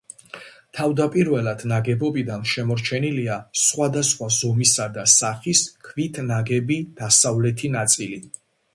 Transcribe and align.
თავდაპირველი 0.77 1.53
ნაგებობიდან 1.71 2.47
შემორჩენილია 2.53 3.37
სხვადასხვა 3.67 4.33
ზომისა 4.39 4.91
და 4.99 5.07
სახის 5.21 5.65
ქვით 5.91 6.23
ნაგები 6.35 6.83
დასავლეთი 7.05 7.77
ნაწილი. 7.81 8.25